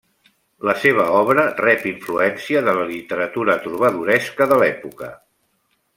[0.67, 5.13] La seva obra rep influència de la literatura trobadoresca de l'època.